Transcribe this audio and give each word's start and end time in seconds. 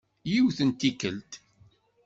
Yiwet 0.31 0.59
n 0.67 0.69
tikkelt. 0.79 1.31